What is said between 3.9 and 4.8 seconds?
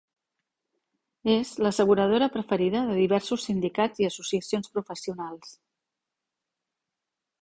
i associacions